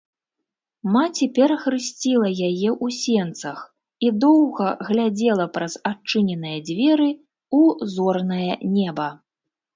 [0.93, 3.59] Маці перахрысціла яе ў сенцах
[4.07, 7.61] і доўга глядзела праз адчыненыя дзверы ў
[7.95, 9.07] зорнае неба.